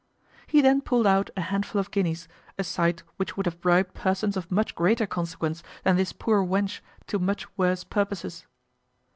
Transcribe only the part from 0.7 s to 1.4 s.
pulled out